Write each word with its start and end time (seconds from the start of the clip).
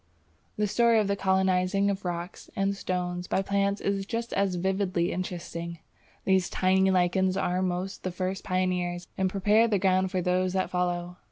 The 0.57 0.65
story 0.65 0.99
of 0.99 1.07
the 1.07 1.15
colonizing 1.15 1.91
of 1.91 2.05
rocks 2.05 2.49
and 2.55 2.75
stones 2.75 3.27
by 3.27 3.43
plants 3.43 3.79
is 3.81 4.03
just 4.07 4.33
as 4.33 4.55
vividly 4.55 5.11
interesting. 5.11 5.77
These 6.25 6.49
tiny 6.49 6.89
lichens 6.89 7.37
are 7.37 7.57
almost 7.57 8.01
the 8.01 8.09
first 8.09 8.43
pioneers, 8.43 9.07
and 9.15 9.29
prepare 9.29 9.67
the 9.67 9.77
ground 9.77 10.09
for 10.09 10.19
those 10.23 10.53
that 10.53 10.71
follow. 10.71 11.17